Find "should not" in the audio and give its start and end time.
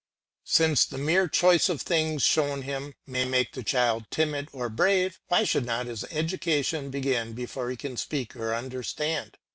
5.43-5.85